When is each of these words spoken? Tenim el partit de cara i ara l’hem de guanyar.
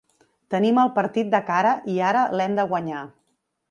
Tenim 0.53 0.79
el 0.85 0.89
partit 0.95 1.31
de 1.37 1.43
cara 1.51 1.77
i 1.97 2.01
ara 2.09 2.27
l’hem 2.39 2.61
de 2.63 2.71
guanyar. 2.75 3.09